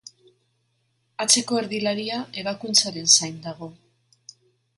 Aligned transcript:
Atzeko 1.25 1.59
erdilaria 1.63 2.17
ebakuntzaren 2.45 3.13
zain 3.19 3.39
dago. 3.45 3.71